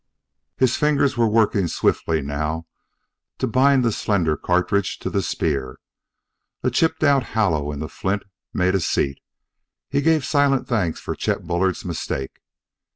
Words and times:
His 0.57 0.77
fingers 0.77 1.15
were 1.15 1.29
working 1.29 1.67
swiftly 1.67 2.23
now 2.23 2.65
to 3.37 3.45
bind 3.45 3.85
the 3.85 3.91
slender 3.91 4.35
cartridge 4.35 4.97
to 4.97 5.11
the 5.11 5.21
spear. 5.21 5.77
A 6.63 6.71
chipped 6.71 7.03
out 7.03 7.21
hollow 7.37 7.71
in 7.71 7.77
the 7.81 7.87
flint 7.87 8.23
made 8.51 8.73
a 8.73 8.79
seat. 8.79 9.19
He 9.91 10.01
gave 10.01 10.25
silent 10.25 10.67
thanks 10.67 10.99
for 10.99 11.13
Chet 11.13 11.45
Bullard's 11.45 11.85
mistake. 11.85 12.41